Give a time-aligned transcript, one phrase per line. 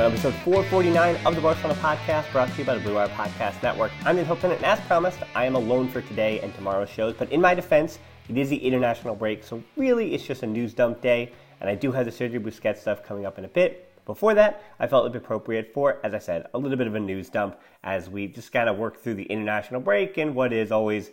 [0.00, 3.62] To episode 449 of the Barcelona Podcast, brought to you by the Blue Wire Podcast
[3.62, 3.92] Network.
[4.06, 7.14] I'm Ian Hilton, and as promised, I am alone for today and tomorrow's shows.
[7.18, 7.98] But in my defense,
[8.30, 11.74] it is the international break, so really it's just a news dump day, and I
[11.74, 13.92] do have the Sergio Busquets stuff coming up in a bit.
[14.06, 17.00] Before that, I felt it appropriate for, as I said, a little bit of a
[17.00, 20.72] news dump as we just kind of work through the international break and what is
[20.72, 21.10] always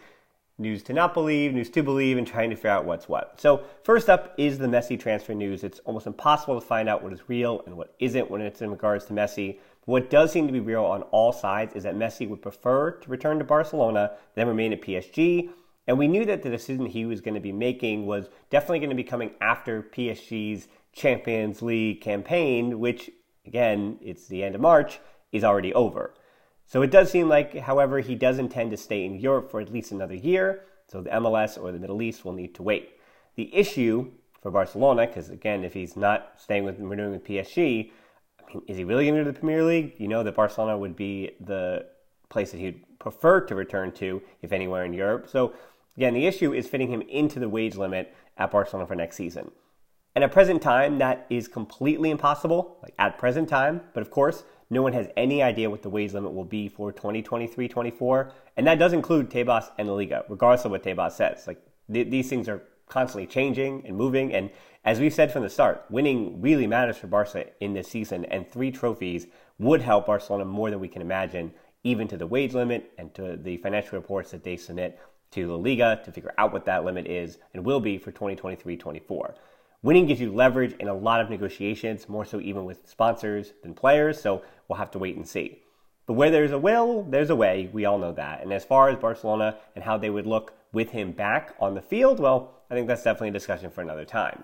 [0.57, 3.39] news to not believe, news to believe, and trying to figure out what's what.
[3.39, 5.63] So, first up is the Messi transfer news.
[5.63, 8.71] It's almost impossible to find out what is real and what isn't when it's in
[8.71, 9.59] regards to Messi.
[9.85, 13.09] What does seem to be real on all sides is that Messi would prefer to
[13.09, 15.49] return to Barcelona than remain at PSG.
[15.87, 18.89] And we knew that the decision he was going to be making was definitely going
[18.89, 23.09] to be coming after PSG's Champions League campaign, which,
[23.45, 24.99] again, it's the end of March,
[25.31, 26.13] is already over.
[26.67, 29.71] So it does seem like, however, he does intend to stay in Europe for at
[29.71, 30.65] least another year.
[30.87, 32.99] So the MLS or the Middle East will need to wait.
[33.35, 34.11] The issue
[34.41, 37.91] for Barcelona, because again, if he's not staying with renewing with PSG,
[38.39, 39.95] I mean, is he really going to the Premier League?
[39.97, 41.85] You know that Barcelona would be the
[42.29, 45.29] place that he'd prefer to return to, if anywhere in Europe.
[45.29, 45.53] So
[45.95, 49.51] again, the issue is fitting him into the wage limit at Barcelona for next season.
[50.17, 53.81] And at present time, that is completely impossible, like at present time.
[53.93, 56.91] But of course, no one has any idea what the wage limit will be for
[56.91, 58.31] 2023 24.
[58.57, 61.45] And that does include Tebas and the Liga, regardless of what Tebas says.
[61.45, 61.61] Like
[61.93, 64.33] th- these things are constantly changing and moving.
[64.33, 64.49] And
[64.83, 68.25] as we've said from the start, winning really matters for Barca in this season.
[68.25, 69.27] And three trophies
[69.59, 71.53] would help Barcelona more than we can imagine,
[71.83, 74.99] even to the wage limit and to the financial reports that they submit
[75.29, 78.77] to the Liga to figure out what that limit is and will be for 2023
[78.77, 79.35] 24.
[79.83, 83.75] Winning gives you leverage in a lot of negotiations, more so even with sponsors than
[83.75, 85.61] players, so we'll have to wait and see.
[86.07, 87.69] But where there's a will, there's a way.
[87.71, 88.41] We all know that.
[88.41, 91.81] And as far as Barcelona and how they would look with him back on the
[91.81, 94.43] field, well, I think that's definitely a discussion for another time.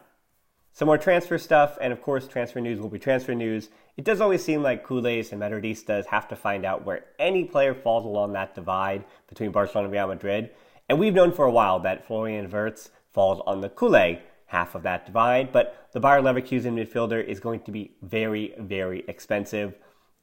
[0.71, 3.69] Some more transfer stuff, and of course, transfer news will be transfer news.
[3.95, 7.73] It does always seem like Culés and Madridistas have to find out where any player
[7.73, 10.51] falls along that divide between Barcelona and Real Madrid.
[10.89, 14.19] And we've known for a while that Florian Wirtz falls on the Culé
[14.53, 15.51] half of that divide.
[15.51, 19.73] But the Bayer Leverkusen midfielder is going to be very, very expensive.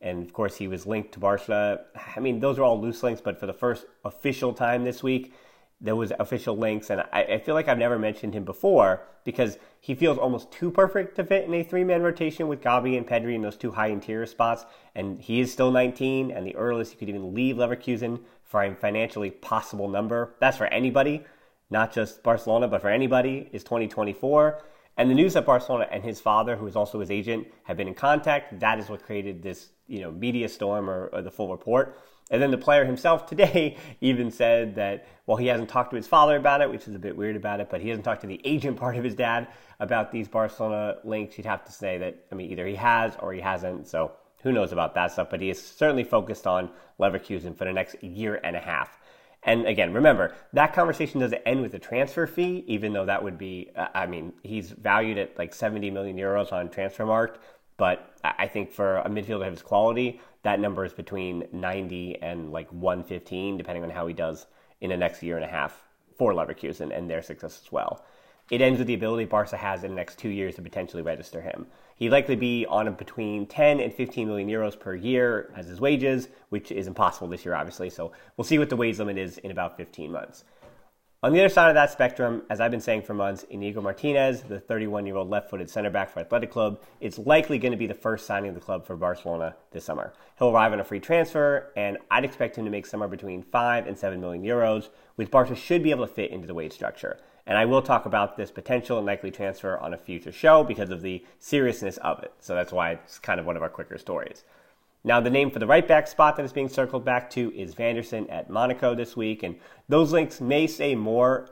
[0.00, 1.80] And of course, he was linked to Barca.
[2.16, 5.34] I mean, those are all loose links, but for the first official time this week,
[5.82, 9.56] there was official links, and I, I, feel like I've never mentioned him before because
[9.80, 13.34] he feels almost too perfect to fit in a three-man rotation with Gavi and Pedri
[13.34, 14.66] in those two high interior spots.
[14.94, 18.74] And he is still 19, and the earliest he could even leave Leverkusen for a
[18.74, 20.34] financially possible number.
[20.38, 21.24] That's for anybody
[21.70, 24.62] not just Barcelona, but for anybody, is 2024.
[24.96, 27.88] And the news that Barcelona and his father, who is also his agent, have been
[27.88, 31.50] in contact, that is what created this, you know, media storm or, or the full
[31.50, 31.98] report.
[32.30, 36.06] And then the player himself today even said that, well, he hasn't talked to his
[36.06, 38.26] father about it, which is a bit weird about it, but he hasn't talked to
[38.26, 39.48] the agent part of his dad
[39.78, 41.38] about these Barcelona links.
[41.38, 43.88] You'd have to say that, I mean, either he has or he hasn't.
[43.88, 44.12] So
[44.42, 48.02] who knows about that stuff, but he is certainly focused on Leverkusen for the next
[48.02, 48.98] year and a half.
[49.42, 53.38] And again, remember, that conversation doesn't end with a transfer fee, even though that would
[53.38, 57.36] be, uh, I mean, he's valued at like 70 million euros on transfer Transfermarkt.
[57.78, 62.52] But I think for a midfielder of his quality, that number is between 90 and
[62.52, 64.46] like 115, depending on how he does
[64.82, 65.82] in the next year and a half
[66.18, 68.04] for Leverkusen and their success as well.
[68.50, 71.40] It ends with the ability Barca has in the next two years to potentially register
[71.40, 71.66] him.
[72.00, 76.28] He'd likely be on between 10 and 15 million euros per year as his wages,
[76.48, 77.90] which is impossible this year, obviously.
[77.90, 80.44] So we'll see what the wage limit is in about 15 months.
[81.22, 84.40] On the other side of that spectrum, as I've been saying for months, Inigo Martinez,
[84.40, 87.76] the 31 year old left footed center back for Athletic Club, is likely going to
[87.76, 90.14] be the first signing of the club for Barcelona this summer.
[90.38, 93.86] He'll arrive on a free transfer, and I'd expect him to make somewhere between 5
[93.86, 97.18] and 7 million euros, which Barca should be able to fit into the wage structure.
[97.46, 100.88] And I will talk about this potential and likely transfer on a future show because
[100.88, 102.32] of the seriousness of it.
[102.40, 104.42] So that's why it's kind of one of our quicker stories.
[105.02, 107.74] Now, the name for the right back spot that is being circled back to is
[107.74, 109.56] Vanderson at Monaco this week, and
[109.88, 111.48] those links may say more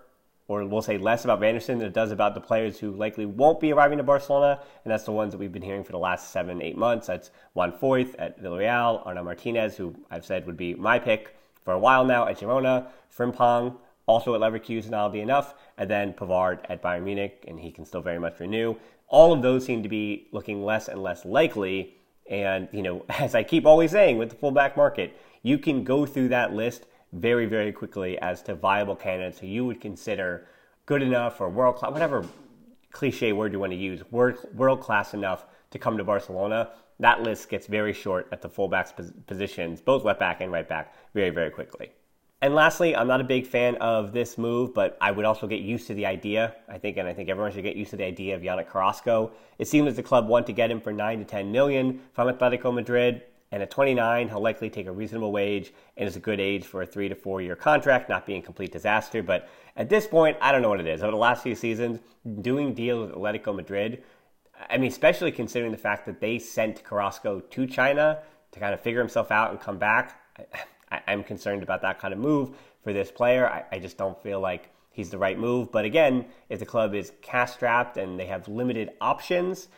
[0.48, 3.60] or we'll say less about Vanderson than it does about the players who likely won't
[3.60, 6.30] be arriving to Barcelona, and that's the ones that we've been hearing for the last
[6.30, 7.06] seven, eight months.
[7.06, 11.74] That's Juan Foyth at Villarreal, Arnau Martinez, who I've said would be my pick for
[11.74, 16.82] a while now at Girona, Frimpong, also at Leverkusen, oddly enough, and then Pavard at
[16.82, 18.74] Bayern Munich, and he can still very much renew.
[19.08, 21.97] All of those seem to be looking less and less likely
[22.28, 26.06] and, you know, as I keep always saying with the fullback market, you can go
[26.06, 30.46] through that list very, very quickly as to viable candidates who you would consider
[30.86, 32.25] good enough or world class, whatever
[32.90, 36.70] cliche word you want to use, world class enough to come to Barcelona.
[37.00, 38.92] That list gets very short at the fullbacks
[39.26, 41.90] positions, both left back and right back, very, very quickly.
[42.40, 45.61] And lastly, I'm not a big fan of this move, but I would also get
[45.61, 46.55] used to the idea.
[46.69, 49.32] I think, and I think everyone should get used to the idea of Yannick Carrasco.
[49.58, 52.29] It seems as the club want to get him for nine to ten million from
[52.29, 56.38] Atletico Madrid, and at 29, he'll likely take a reasonable wage and is a good
[56.38, 59.20] age for a three to four year contract, not being complete disaster.
[59.23, 61.02] But at this point, I don't know what it is.
[61.02, 61.99] Over the last few seasons,
[62.43, 64.05] doing deals with Atletico Madrid,
[64.70, 68.20] I mean, especially considering the fact that they sent Carrasco to China
[68.52, 70.20] to kind of figure himself out and come back.
[70.90, 73.49] I, am concerned about that kind of move for this player.
[73.49, 75.70] I, I, just don't feel like he's the right move.
[75.70, 79.69] But again, if the club is cash strapped and they have limited options,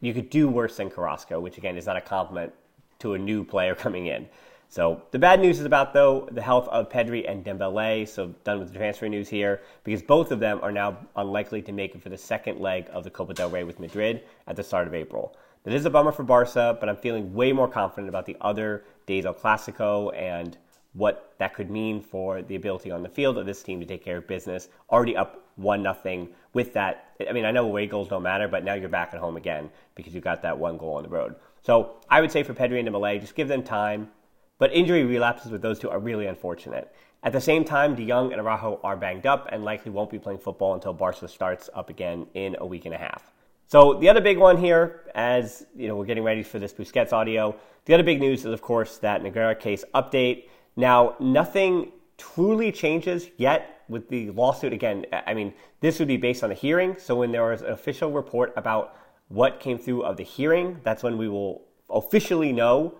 [0.00, 2.52] you could do worse than Carrasco, which again is not a compliment
[3.00, 4.28] to a new player coming in.
[4.68, 8.08] So the bad news is about though the health of Pedri and Dembele.
[8.08, 11.72] So done with the transfer news here because both of them are now unlikely to
[11.72, 14.64] make it for the second leg of the Copa del Rey with Madrid at the
[14.64, 15.36] start of April.
[15.64, 18.84] That is a bummer for Barca, but I'm feeling way more confident about the other
[19.06, 20.58] days El Clasico and
[20.92, 24.04] what that could mean for the ability on the field of this team to take
[24.04, 24.68] care of business.
[24.90, 27.14] Already up one nothing with that.
[27.26, 29.70] I mean, I know away goals don't matter, but now you're back at home again
[29.94, 31.34] because you got that one goal on the road.
[31.62, 34.10] So I would say for Pedri and Dembele, just give them time.
[34.58, 36.94] But injury relapses with those two are really unfortunate.
[37.22, 40.18] At the same time, De Jong and Araujo are banged up and likely won't be
[40.18, 43.33] playing football until Barca starts up again in a week and a half.
[43.66, 47.12] So the other big one here, as you know, we're getting ready for this Busquets
[47.12, 47.56] audio.
[47.86, 50.48] The other big news is, of course, that Negreira case update.
[50.76, 54.72] Now, nothing truly changes yet with the lawsuit.
[54.72, 56.96] Again, I mean, this would be based on a hearing.
[56.98, 58.96] So when there is an official report about
[59.28, 62.96] what came through of the hearing, that's when we will officially know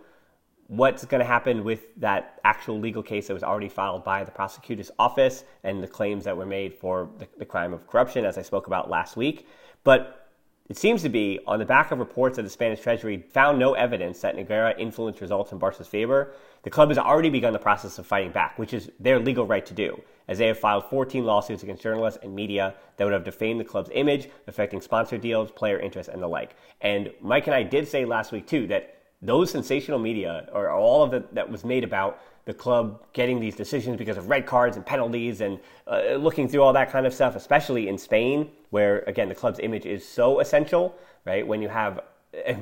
[0.67, 4.31] what's going to happen with that actual legal case that was already filed by the
[4.31, 8.39] prosecutor's office and the claims that were made for the, the crime of corruption, as
[8.39, 9.47] I spoke about last week.
[9.85, 10.24] But
[10.69, 13.75] it seems to be, on the back of reports that the Spanish Treasury found no
[13.75, 16.33] evidence that Negreira influenced results in Barca's favor,
[16.63, 19.67] the club has already begun the process of fighting back, which is their legal right
[19.67, 23.25] to do, as they have filed 14 lawsuits against journalists and media that would have
[23.25, 26.57] defamed the club's image, affecting sponsor deals, player interest, and the like.
[26.81, 31.03] And Mike and I did say last week, too, that those sensational media, or all
[31.03, 34.77] of it that was made about the club getting these decisions because of red cards
[34.77, 39.01] and penalties and uh, looking through all that kind of stuff, especially in Spain, where
[39.07, 41.47] again the club's image is so essential, right?
[41.47, 42.01] When you have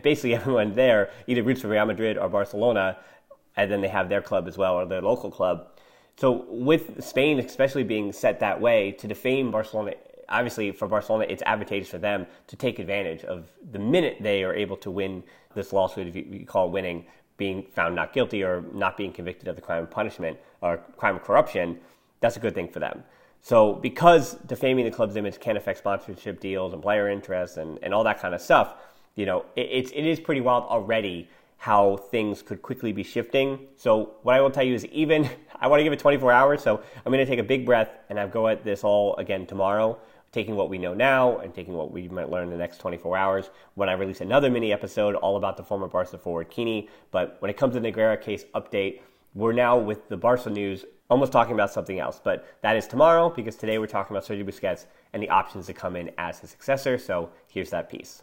[0.02, 2.98] basically everyone there either roots for Real Madrid or Barcelona,
[3.56, 5.68] and then they have their club as well or their local club.
[6.16, 9.94] So with Spain especially being set that way to defame Barcelona,
[10.28, 14.54] obviously for Barcelona it's advantageous for them to take advantage of the minute they are
[14.54, 15.24] able to win
[15.54, 17.04] this lawsuit, if you call it winning,
[17.36, 21.16] being found not guilty or not being convicted of the crime of punishment or crime
[21.16, 21.78] of corruption,
[22.20, 23.02] that's a good thing for them.
[23.40, 27.92] So because defaming the club's image can affect sponsorship deals and player interests and, and
[27.92, 28.74] all that kind of stuff,
[29.16, 33.66] you know, it, it's, it is pretty wild already how things could quickly be shifting.
[33.76, 35.28] So what I will tell you is even,
[35.60, 37.90] I want to give it 24 hours, so I'm going to take a big breath
[38.08, 39.98] and I'll go at this all again tomorrow
[40.32, 43.16] taking what we know now and taking what we might learn in the next 24
[43.16, 46.88] hours when I release another mini episode all about the former Barca forward Quini.
[47.10, 49.00] But when it comes to the Negreira case update,
[49.34, 52.18] we're now with the Barca news almost talking about something else.
[52.22, 55.74] But that is tomorrow because today we're talking about Sergio Busquets and the options to
[55.74, 56.96] come in as his successor.
[56.96, 58.22] So here's that piece.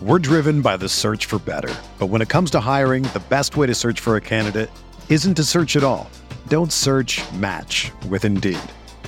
[0.00, 1.72] We're driven by the search for better.
[1.98, 4.70] But when it comes to hiring, the best way to search for a candidate
[5.10, 6.10] isn't to search at all.
[6.48, 8.58] Don't search match with Indeed.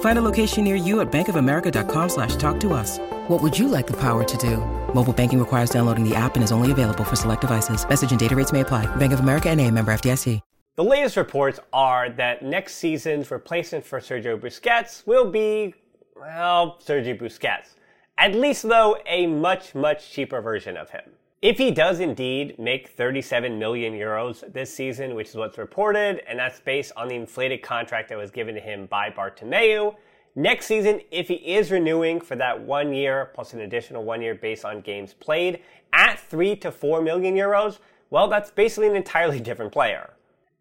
[0.00, 2.98] Find a location near you at bankofamerica.com slash talk to us.
[3.28, 4.58] What would you like the power to do?
[4.94, 7.88] Mobile banking requires downloading the app and is only available for select devices.
[7.88, 8.84] Message and data rates may apply.
[8.96, 10.42] Bank of America and a member FDIC.
[10.76, 15.74] The latest reports are that next season's replacement for Sergio Busquets will be,
[16.16, 17.74] well, Sergio Busquets.
[18.16, 21.02] At least, though, a much, much cheaper version of him.
[21.42, 26.38] If he does indeed make 37 million euros this season, which is what's reported, and
[26.38, 29.96] that's based on the inflated contract that was given to him by Bartomeu,
[30.36, 34.34] next season, if he is renewing for that one year plus an additional one year
[34.34, 35.60] based on games played
[35.94, 37.78] at 3 to 4 million euros,
[38.10, 40.12] well, that's basically an entirely different player.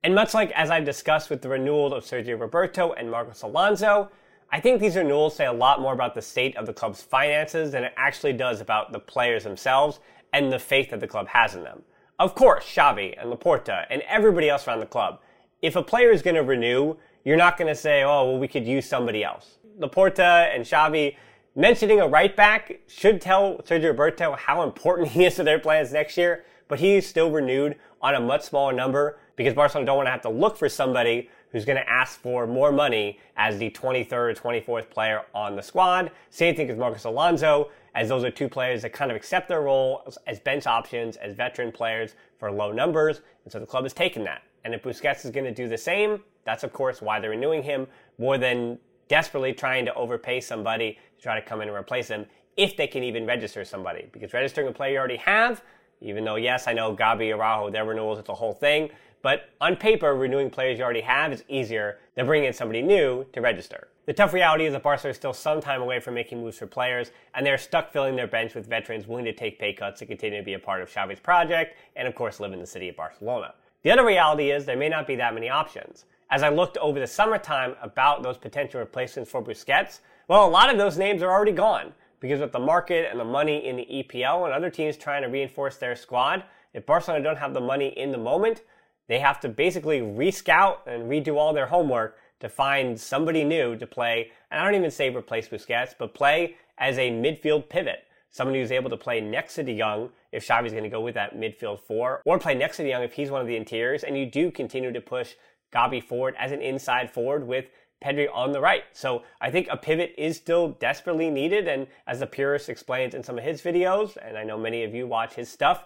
[0.05, 4.11] And much like as I've discussed with the renewal of Sergio Roberto and Marcos Alonso,
[4.49, 7.73] I think these renewals say a lot more about the state of the club's finances
[7.73, 9.99] than it actually does about the players themselves
[10.33, 11.81] and the faith that the club has in them.
[12.19, 15.19] Of course, Xavi and Laporta and everybody else around the club.
[15.61, 18.47] If a player is going to renew, you're not going to say, oh, well, we
[18.47, 19.57] could use somebody else.
[19.79, 21.15] Laporta and Xavi
[21.55, 25.93] mentioning a right back should tell Sergio Roberto how important he is to their plans
[25.93, 30.07] next year, but he's still renewed on a much smaller number because Barcelona don't want
[30.07, 33.69] to have to look for somebody who's going to ask for more money as the
[33.71, 36.11] 23rd or 24th player on the squad.
[36.29, 39.61] Same thing as Marcus Alonso, as those are two players that kind of accept their
[39.61, 43.21] role as bench options, as veteran players for low numbers.
[43.43, 44.43] And so the club has taken that.
[44.63, 47.63] And if Busquets is going to do the same, that's of course why they're renewing
[47.63, 47.87] him
[48.17, 48.77] more than
[49.07, 52.25] desperately trying to overpay somebody to try to come in and replace him
[52.57, 54.07] if they can even register somebody.
[54.11, 55.63] Because registering a player you already have,
[56.01, 58.89] even though, yes, I know Gavi Araujo, their renewals, it's a whole thing.
[59.21, 63.25] But on paper, renewing players you already have is easier than bringing in somebody new
[63.33, 63.89] to register.
[64.05, 66.67] The tough reality is that Barca is still some time away from making moves for
[66.67, 70.05] players, and they're stuck filling their bench with veterans willing to take pay cuts to
[70.05, 72.89] continue to be a part of Xavi's project, and of course live in the city
[72.89, 73.53] of Barcelona.
[73.83, 76.05] The other reality is there may not be that many options.
[76.31, 80.71] As I looked over the summertime about those potential replacements for Busquets, well, a lot
[80.71, 83.85] of those names are already gone because with the market and the money in the
[83.85, 87.89] EPL and other teams trying to reinforce their squad, if Barcelona don't have the money
[87.97, 88.63] in the moment,
[89.09, 93.85] they have to basically rescout and redo all their homework to find somebody new to
[93.85, 94.31] play.
[94.49, 98.05] And I don't even say replace Busquets, but play as a midfield pivot.
[98.29, 101.15] Somebody who's able to play next to De Jong if Xavi's going to go with
[101.15, 104.03] that midfield four, or play next to De Jong if he's one of the interiors.
[104.03, 105.33] And you do continue to push
[105.73, 107.65] Gavi forward as an inside forward with
[108.03, 108.83] Pedri on the right.
[108.93, 111.67] So I think a pivot is still desperately needed.
[111.67, 114.93] And as the purist explains in some of his videos, and I know many of
[114.93, 115.85] you watch his stuff,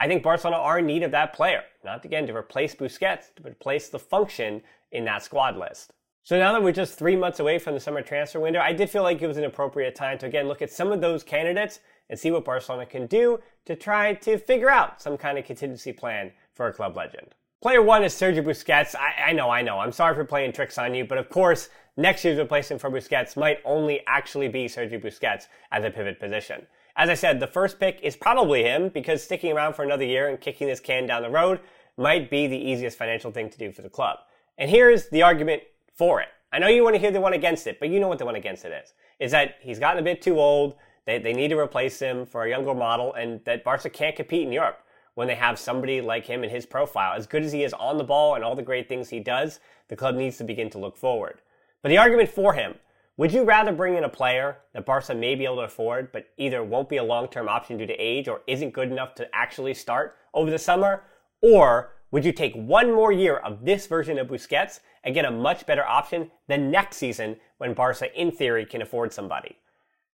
[0.00, 1.62] I think Barcelona are in need of that player.
[1.84, 4.62] Not again to replace Busquets, to replace the function
[4.92, 5.92] in that squad list.
[6.22, 8.90] So now that we're just three months away from the summer transfer window, I did
[8.90, 11.80] feel like it was an appropriate time to again look at some of those candidates
[12.10, 15.92] and see what Barcelona can do to try to figure out some kind of contingency
[15.92, 17.34] plan for a club legend.
[17.60, 18.94] Player one is Sergio Busquets.
[18.94, 19.78] I, I, know, I know.
[19.78, 23.36] I'm sorry for playing tricks on you, but of course, next year's replacement for Busquets
[23.36, 26.66] might only actually be Sergio Busquets as a pivot position.
[26.98, 30.28] As I said, the first pick is probably him because sticking around for another year
[30.28, 31.60] and kicking this can down the road
[31.96, 34.18] might be the easiest financial thing to do for the club.
[34.58, 35.62] And here's the argument
[35.94, 36.26] for it.
[36.52, 38.24] I know you want to hear the one against it, but you know what the
[38.24, 38.94] one against it is.
[39.20, 40.74] Is that he's gotten a bit too old,
[41.06, 44.44] they, they need to replace him for a younger model, and that Barca can't compete
[44.44, 44.80] in Europe
[45.14, 47.14] when they have somebody like him in his profile.
[47.14, 49.60] As good as he is on the ball and all the great things he does,
[49.86, 51.42] the club needs to begin to look forward.
[51.80, 52.74] But the argument for him
[53.18, 56.28] would you rather bring in a player that Barca may be able to afford, but
[56.38, 59.28] either won't be a long term option due to age or isn't good enough to
[59.34, 61.02] actually start over the summer?
[61.42, 65.32] Or would you take one more year of this version of Busquets and get a
[65.32, 69.56] much better option than next season when Barca, in theory, can afford somebody?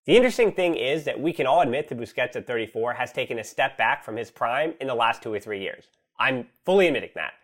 [0.06, 3.38] The interesting thing is that we can all admit that Busquets at 34 has taken
[3.38, 5.84] a step back from his prime in the last two or three years.
[6.18, 7.34] I'm fully admitting that.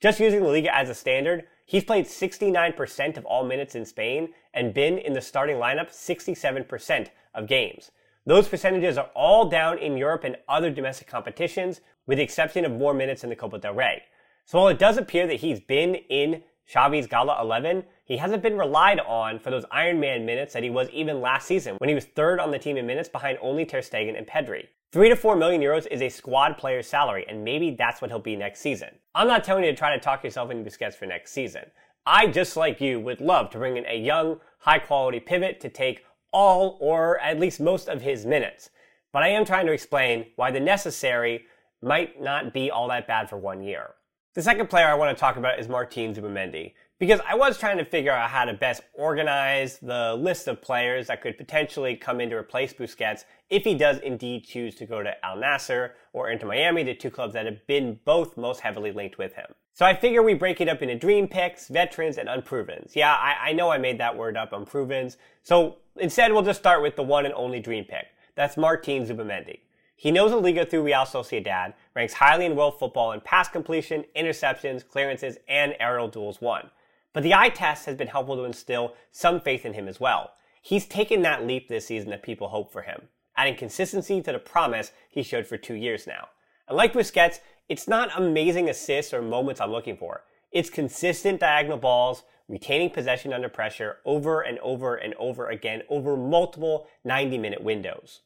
[0.00, 4.30] Just using La Liga as a standard, he's played 69% of all minutes in Spain
[4.52, 7.92] and been in the starting lineup 67% of games.
[8.26, 12.72] Those percentages are all down in Europe and other domestic competitions, with the exception of
[12.72, 14.02] more minutes in the Copa del Rey.
[14.46, 18.58] So while it does appear that he's been in Xavi's Gala 11, he hasn't been
[18.58, 22.04] relied on for those Ironman minutes that he was even last season when he was
[22.04, 24.66] third on the team in minutes behind only Ter Stegen and Pedri.
[24.92, 28.18] Three to four million euros is a squad player's salary, and maybe that's what he'll
[28.18, 28.88] be next season.
[29.14, 31.70] I'm not telling you to try to talk yourself into Busquets for next season.
[32.06, 35.68] I, just like you, would love to bring in a young, high quality pivot to
[35.68, 38.70] take all or at least most of his minutes.
[39.12, 41.44] But I am trying to explain why the necessary
[41.80, 43.90] might not be all that bad for one year.
[44.32, 47.78] The second player I want to talk about is Martin Zubimendi, because I was trying
[47.78, 52.20] to figure out how to best organize the list of players that could potentially come
[52.20, 56.30] in to replace Busquets if he does indeed choose to go to Al Nassr or
[56.30, 59.46] Inter Miami, the two clubs that have been both most heavily linked with him.
[59.72, 62.94] So I figure we break it up into dream picks, veterans, and unprovens.
[62.94, 65.16] Yeah, I, I know I made that word up, unprovens.
[65.42, 68.06] So instead, we'll just start with the one and only dream pick.
[68.36, 69.58] That's Martin Zubimendi.
[70.00, 74.06] He knows the Liga through Real Sociedad, ranks highly in world football in pass completion,
[74.16, 76.70] interceptions, clearances, and aerial duels won.
[77.12, 80.30] But the eye test has been helpful to instill some faith in him as well.
[80.62, 84.38] He's taken that leap this season that people hope for him, adding consistency to the
[84.38, 86.28] promise he showed for two years now.
[86.66, 90.22] And like Busquets, it's not amazing assists or moments I'm looking for.
[90.50, 96.16] It's consistent diagonal balls, retaining possession under pressure over and over and over again over
[96.16, 98.20] multiple 90 minute windows.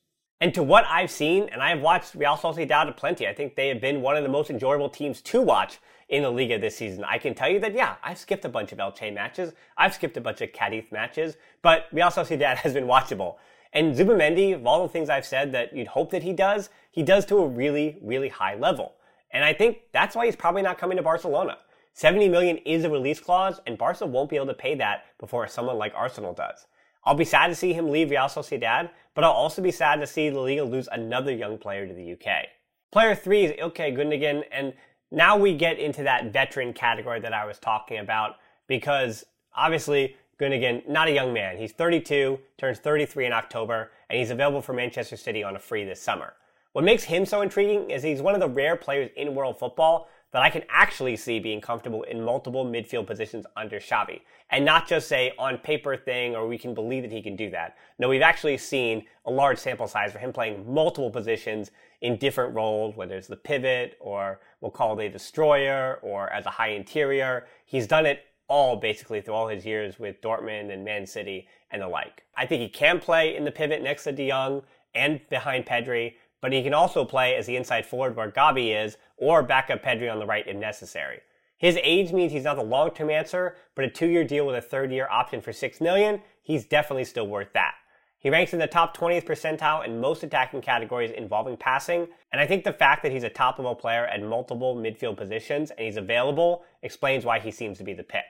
[0.45, 3.81] And to what I've seen, and I've watched Real Sociedad plenty, I think they have
[3.81, 5.79] been one of the most enjoyable teams to watch
[6.11, 7.03] in the Liga this season.
[7.03, 9.55] I can tell you that, yeah, I've skipped a bunch of Elche matches.
[9.79, 13.37] I've skipped a bunch of Cadiz matches, but Real Sociedad has been watchable.
[13.73, 17.03] And Zubimendi, of all the things I've said that you'd hope that he does, he
[17.03, 18.97] does to a really, really high level.
[19.31, 21.57] And I think that's why he's probably not coming to Barcelona.
[21.95, 25.49] 70 million is a release clause, and Barca won't be able to pay that before
[25.49, 26.67] someone like Arsenal does.
[27.07, 30.07] I'll be sad to see him leave Real Sociedad, but I'll also be sad to
[30.07, 32.47] see La Liga lose another young player to the UK.
[32.93, 34.73] Player three is Ilkay Gundogan, and
[35.11, 39.25] now we get into that veteran category that I was talking about because
[39.55, 41.57] obviously Gundogan, not a young man.
[41.57, 45.85] He's 32, turns 33 in October, and he's available for Manchester City on a free
[45.85, 46.35] this summer.
[46.73, 50.09] What makes him so intriguing is he's one of the rare players in world football
[50.35, 54.21] that I can actually see being comfortable in multiple midfield positions under Xavi.
[54.51, 57.51] And not just say on paper thing or we can believe that he can do
[57.51, 57.77] that.
[58.01, 61.71] No, we've actually seen a large sample size for him playing multiple positions
[62.01, 66.47] in different roles, whether it's the pivot or we'll call it a destroyer or as
[66.47, 67.47] a high interior.
[67.65, 71.81] He's done it all basically through all his years with Dortmund and Man City and
[71.81, 72.25] the like.
[72.37, 74.63] I think he can play in the pivot next to De Jong
[74.97, 78.99] and behind Pedri but he can also play as the inside forward where Gavi is,
[79.17, 81.21] or back up Pedri on the right if necessary.
[81.57, 85.09] His age means he's not the long-term answer, but a two-year deal with a third-year
[85.11, 87.75] option for six million, he's definitely still worth that.
[88.19, 92.47] He ranks in the top 20th percentile in most attacking categories involving passing, and I
[92.47, 96.65] think the fact that he's a top-level player at multiple midfield positions and he's available
[96.83, 98.25] explains why he seems to be the pick.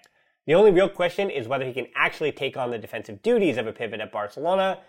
[0.47, 3.66] The only real question is whether he can actually take on the defensive duties of
[3.66, 4.81] a pivot at Barcelona,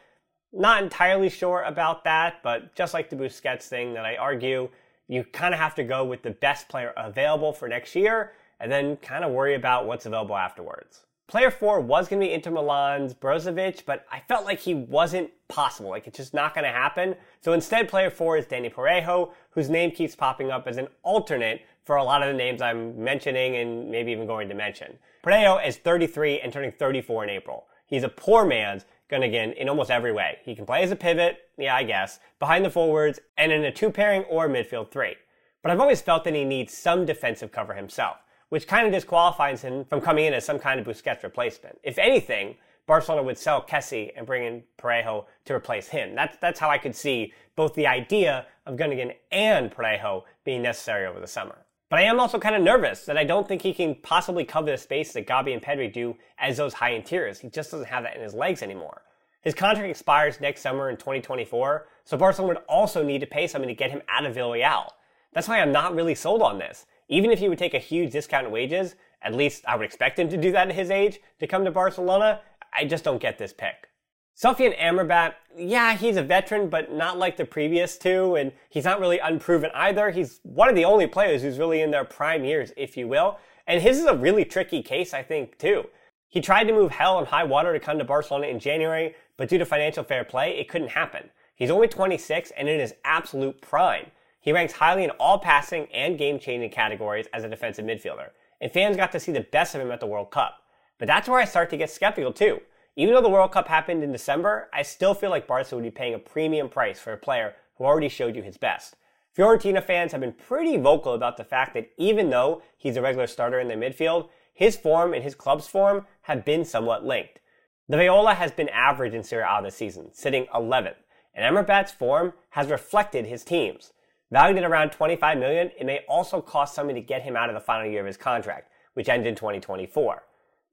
[0.51, 4.69] not entirely sure about that, but just like the Busquets thing that I argue,
[5.07, 8.71] you kind of have to go with the best player available for next year and
[8.71, 11.05] then kind of worry about what's available afterwards.
[11.27, 15.31] Player four was going to be Inter Milan's Brozovic, but I felt like he wasn't
[15.47, 15.89] possible.
[15.89, 17.15] Like it's just not going to happen.
[17.41, 21.61] So instead, player four is Dani Parejo, whose name keeps popping up as an alternate
[21.83, 24.97] for a lot of the names I'm mentioning and maybe even going to mention.
[25.23, 27.65] Parejo is 33 and turning 34 in April.
[27.87, 30.39] He's a poor man's Gundogan in almost every way.
[30.43, 33.71] He can play as a pivot, yeah, I guess, behind the forwards, and in a
[33.71, 35.15] two pairing or midfield three.
[35.61, 38.17] But I've always felt that he needs some defensive cover himself,
[38.49, 41.79] which kind of disqualifies him from coming in as some kind of Busquets replacement.
[41.83, 42.55] If anything,
[42.87, 46.13] Barcelona would sell Kessie and bring in Parejo to replace him.
[46.13, 51.07] That's, that's how I could see both the idea of Gundogan and Parejo being necessary
[51.07, 51.64] over the summer.
[51.95, 54.69] But I am also kind of nervous that I don't think he can possibly cover
[54.69, 57.39] the space that Gavi and Pedri do as those high interiors.
[57.39, 59.03] He just doesn't have that in his legs anymore.
[59.43, 63.69] His contract expires next summer in 2024, so Barcelona would also need to pay something
[63.69, 64.89] to get him out of Villarreal.
[65.31, 66.86] That's why I'm not really sold on this.
[67.08, 70.19] Even if he would take a huge discount in wages, at least I would expect
[70.19, 72.41] him to do that at his age, to come to Barcelona,
[72.77, 73.88] I just don't get this pick.
[74.37, 78.99] Sofyan Amrabat, yeah, he's a veteran, but not like the previous two, and he's not
[78.99, 80.11] really unproven either.
[80.11, 83.39] He's one of the only players who's really in their prime years, if you will.
[83.65, 85.85] And his is a really tricky case, I think, too.
[86.27, 89.47] He tried to move hell and high water to come to Barcelona in January, but
[89.47, 91.29] due to financial fair play, it couldn't happen.
[91.55, 94.07] He's only 26 and in his absolute prime.
[94.41, 98.69] He ranks highly in all passing and game changing categories as a defensive midfielder, and
[98.69, 100.57] fans got to see the best of him at the World Cup.
[100.99, 102.59] But that's where I start to get skeptical too.
[102.97, 105.91] Even though the World Cup happened in December, I still feel like Barca would be
[105.91, 108.95] paying a premium price for a player who already showed you his best.
[109.38, 113.27] Fiorentina fans have been pretty vocal about the fact that even though he's a regular
[113.27, 117.41] starter in the midfield, his form and his club's form have been somewhat linked.
[117.89, 120.95] The Viola has been average in Serie A this season, sitting 11th,
[121.34, 123.91] and Amrabat's form has reflected his team's.
[124.31, 127.55] Valued at around 25 million, it may also cost something to get him out of
[127.55, 130.23] the final year of his contract, which ends in 2024.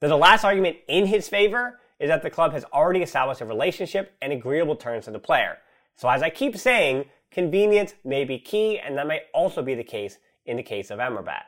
[0.01, 3.47] Though the last argument in his favor is that the club has already established a
[3.47, 5.59] relationship and agreeable terms with the player.
[5.95, 9.85] So as I keep saying, convenience may be key, and that may also be the
[9.85, 11.45] case in the case of Amrabat.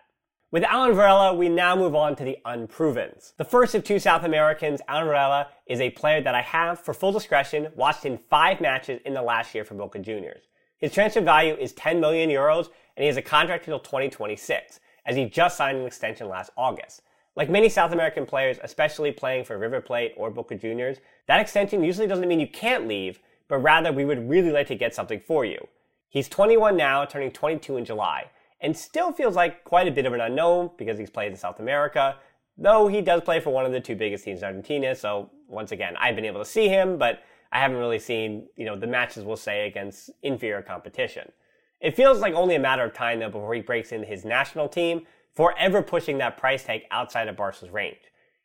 [0.53, 3.35] With Alan Varela, we now move on to the unprovens.
[3.37, 6.95] The first of two South Americans, Alan Varela, is a player that I have, for
[6.95, 10.45] full discretion, watched in five matches in the last year for Boca Juniors.
[10.79, 15.17] His transfer value is 10 million euros, and he has a contract until 2026, as
[15.17, 17.03] he just signed an extension last August.
[17.37, 21.83] Like many South American players, especially playing for River Plate or Boca Juniors, that extension
[21.83, 23.19] usually doesn't mean you can't leave,
[23.49, 25.67] but rather we would really like to get something for you.
[26.09, 30.13] He's 21 now, turning 22 in July, and still feels like quite a bit of
[30.13, 32.17] an unknown because he's played in South America,
[32.57, 35.73] though he does play for one of the two biggest teams in Argentina, so once
[35.73, 38.87] again, I've been able to see him, but I haven't really seen, you know, the
[38.87, 41.31] matches we'll say against inferior competition.
[41.81, 44.69] It feels like only a matter of time though before he breaks into his national
[44.69, 47.99] team, forever pushing that price tag outside of Barca's range.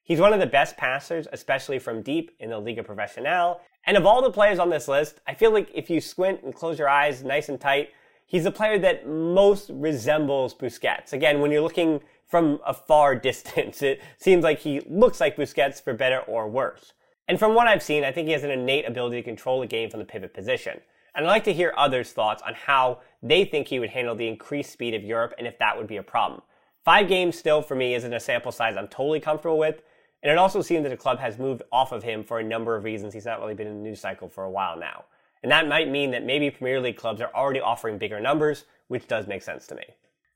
[0.03, 3.61] He's one of the best passers, especially from deep in the Liga Profesional.
[3.85, 6.53] And of all the players on this list, I feel like if you squint and
[6.53, 7.89] close your eyes nice and tight,
[8.25, 11.13] he's the player that most resembles Busquets.
[11.13, 15.79] Again, when you're looking from a far distance, it seems like he looks like Busquets
[15.81, 16.93] for better or worse.
[17.27, 19.67] And from what I've seen, I think he has an innate ability to control the
[19.67, 20.79] game from the pivot position.
[21.13, 24.27] And I'd like to hear others' thoughts on how they think he would handle the
[24.27, 26.41] increased speed of Europe and if that would be a problem.
[26.83, 29.81] Five games still for me isn't a sample size I'm totally comfortable with.
[30.21, 32.75] And it also seems that the club has moved off of him for a number
[32.75, 33.13] of reasons.
[33.13, 35.05] He's not really been in the news cycle for a while now.
[35.43, 39.07] And that might mean that maybe Premier League clubs are already offering bigger numbers, which
[39.07, 39.83] does make sense to me.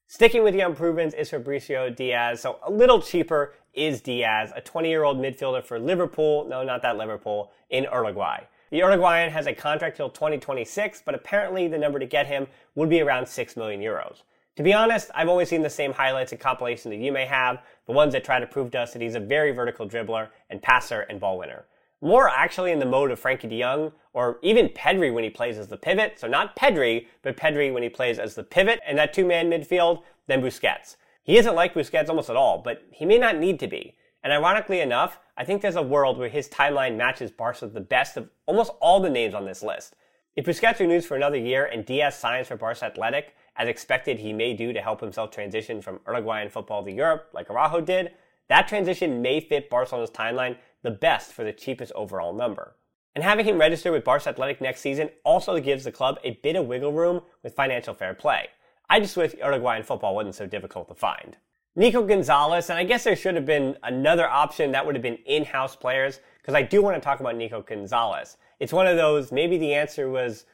[0.08, 2.42] Sticking with the unprovens is Fabricio Diaz.
[2.42, 6.46] So a little cheaper is Diaz, a 20 year old midfielder for Liverpool.
[6.48, 8.44] No, not that Liverpool, in Uruguay.
[8.70, 12.90] The Uruguayan has a contract till 2026, but apparently the number to get him would
[12.90, 14.22] be around 6 million euros.
[14.56, 17.64] To be honest, I've only seen the same highlights and compilations that you may have,
[17.88, 20.62] the ones that try to prove to us that he's a very vertical dribbler and
[20.62, 21.66] passer and ball winner.
[22.02, 25.58] More actually in the mode of Frenkie de Jong, or even Pedri when he plays
[25.58, 28.96] as the pivot, so not Pedri, but Pedri when he plays as the pivot in
[28.98, 30.98] that two-man midfield, than Busquets.
[31.24, 33.96] He isn't like Busquets almost at all, but he may not need to be.
[34.24, 38.18] And ironically enough, I think there's a world where his timeline matches Barca the best
[38.18, 39.96] of almost all the names on this list.
[40.36, 44.34] If Busquets renews for another year and Diaz signs for Barca Athletic, as expected he
[44.34, 48.12] may do to help himself transition from Uruguayan football to Europe, like Araujo did,
[48.50, 52.76] that transition may fit Barcelona's timeline the best for the cheapest overall number.
[53.16, 56.56] And having him register with Barca Athletic next season also gives the club a bit
[56.56, 58.48] of wiggle room with financial fair play.
[58.90, 61.38] I just wish Uruguayan football wasn't so difficult to find.
[61.76, 65.18] Nico Gonzalez, and I guess there should have been another option that would have been
[65.26, 68.38] in-house players, because I do want to talk about Nico Gonzalez.
[68.60, 70.46] It's one of those, maybe the answer was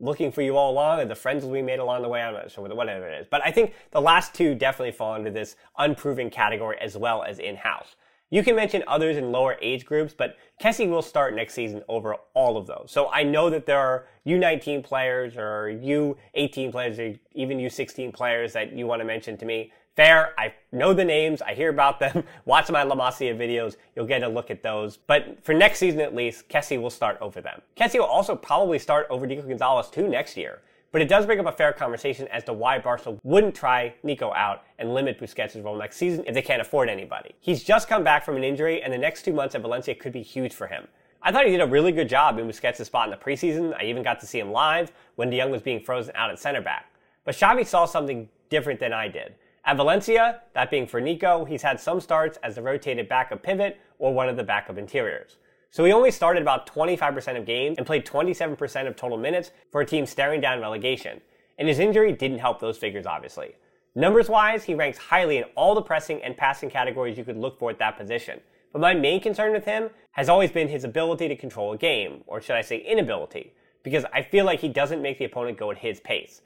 [0.00, 2.22] looking for you all along and the friends we made along the way.
[2.22, 3.26] I'm not sure whatever it is.
[3.28, 7.38] But I think the last two definitely fall into this unproven category as well as
[7.38, 7.96] in-house.
[8.30, 12.16] You can mention others in lower age groups, but Kessie will start next season over
[12.34, 12.88] all of those.
[12.90, 18.52] So I know that there are U19 players or U18 players or even U16 players
[18.52, 19.72] that you want to mention to me.
[19.98, 24.06] Fair, I know the names, I hear about them, watch my La Masia videos, you'll
[24.06, 24.96] get a look at those.
[24.96, 27.62] But for next season at least, Kessie will start over them.
[27.76, 30.60] Kessie will also probably start over Nico Gonzalez too next year.
[30.92, 34.32] But it does bring up a fair conversation as to why Barca wouldn't try Nico
[34.34, 37.34] out and limit Busquets' role next season if they can't afford anybody.
[37.40, 40.12] He's just come back from an injury, and the next two months at Valencia could
[40.12, 40.86] be huge for him.
[41.22, 43.76] I thought he did a really good job in Busquets' spot in the preseason.
[43.76, 46.38] I even got to see him live when De Jong was being frozen out at
[46.38, 46.92] center back.
[47.24, 49.34] But Xavi saw something different than I did.
[49.68, 53.78] At Valencia, that being for Nico, he's had some starts as the rotated backup pivot
[53.98, 55.36] or one of the backup interiors.
[55.70, 59.82] So he only started about 25% of games and played 27% of total minutes for
[59.82, 61.20] a team staring down relegation.
[61.58, 63.56] And his injury didn't help those figures, obviously.
[63.94, 67.58] Numbers wise, he ranks highly in all the pressing and passing categories you could look
[67.58, 68.40] for at that position.
[68.72, 72.24] But my main concern with him has always been his ability to control a game,
[72.26, 73.52] or should I say inability,
[73.82, 76.40] because I feel like he doesn't make the opponent go at his pace.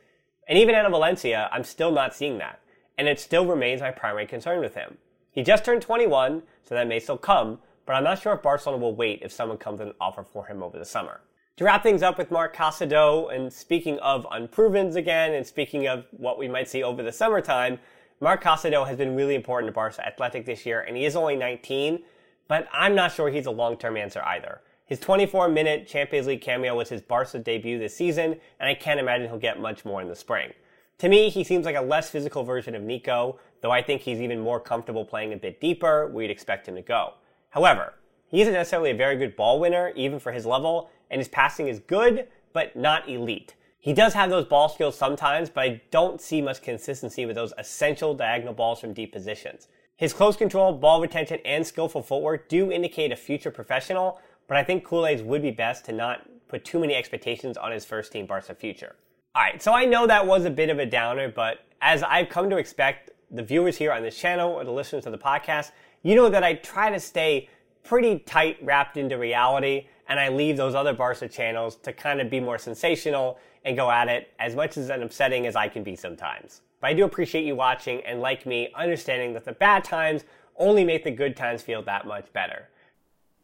[0.49, 2.59] And even out of Valencia, I'm still not seeing that
[2.99, 4.99] and it still remains my primary concern with him.
[5.31, 8.83] He just turned 21, so that may still come, but I'm not sure if Barcelona
[8.83, 11.21] will wait if someone comes with an offer for him over the summer.
[11.57, 16.07] To wrap things up with Mark Casado, and speaking of unprovens again, and speaking of
[16.11, 17.79] what we might see over the summertime,
[18.21, 21.37] Mark Casado has been really important to Barca Athletic this year, and he is only
[21.37, 22.03] 19,
[22.49, 24.61] but I'm not sure he's a long-term answer either.
[24.87, 29.29] His 24-minute Champions League cameo was his Barca debut this season, and I can't imagine
[29.29, 30.53] he'll get much more in the spring.
[30.99, 34.21] To me, he seems like a less physical version of Nico, though I think he's
[34.21, 37.15] even more comfortable playing a bit deeper where you'd expect him to go.
[37.51, 37.95] However,
[38.29, 41.69] he isn't necessarily a very good ball winner, even for his level, and his passing
[41.69, 43.55] is good, but not elite.
[43.79, 47.53] He does have those ball skills sometimes, but I don't see much consistency with those
[47.59, 49.67] essential diagonal balls from deep positions.
[49.97, 54.63] His close control, ball retention, and skillful footwork do indicate a future professional, but I
[54.63, 58.27] think Culés would be best to not put too many expectations on his first team
[58.27, 58.95] Barca future.
[59.35, 62.51] Alright, so I know that was a bit of a downer, but as I've come
[62.51, 65.71] to expect, the viewers here on this channel or the listeners to the podcast,
[66.03, 67.49] you know that I try to stay
[67.83, 72.29] pretty tight wrapped into reality and I leave those other Barca channels to kind of
[72.29, 75.83] be more sensational and go at it as much as an upsetting as I can
[75.83, 76.61] be sometimes.
[76.83, 80.25] But I do appreciate you watching and like me, understanding that the bad times
[80.57, 82.69] only make the good times feel that much better.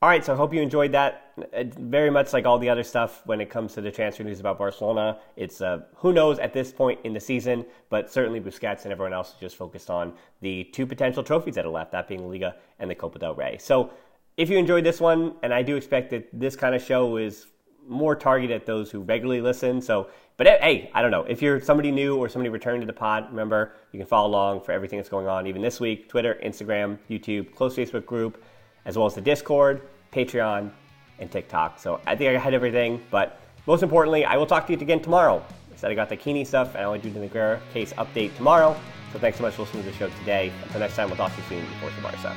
[0.01, 1.33] All right, so I hope you enjoyed that.
[1.77, 4.57] Very much like all the other stuff when it comes to the transfer news about
[4.57, 5.19] Barcelona.
[5.35, 9.13] It's uh, who knows at this point in the season, but certainly Busquets and everyone
[9.13, 12.55] else is just focused on the two potential trophies that are left, that being Liga
[12.79, 13.59] and the Copa del Rey.
[13.59, 13.91] So
[14.37, 17.47] if you enjoyed this one, and I do expect that this kind of show is
[17.89, 19.83] more targeted at those who regularly listen.
[19.83, 21.25] So, but hey, I don't know.
[21.25, 24.61] If you're somebody new or somebody returned to the pod, remember you can follow along
[24.61, 28.41] for everything that's going on, even this week Twitter, Instagram, YouTube, close Facebook group,
[28.88, 30.70] as well as the Discord, Patreon,
[31.18, 31.79] and TikTok.
[31.79, 35.01] So I think I had everything, but most importantly, I will talk to you again
[35.01, 35.44] tomorrow.
[35.70, 38.35] I said I got the Quini stuff, and I will do the Negreira case update
[38.37, 38.74] tomorrow.
[39.12, 40.51] So thanks so much for listening to the show today.
[40.64, 42.35] Until next time, we'll talk to you soon before Barca.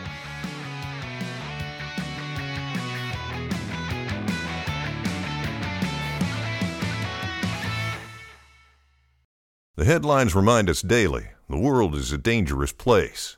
[9.77, 13.37] The headlines remind us daily the world is a dangerous place.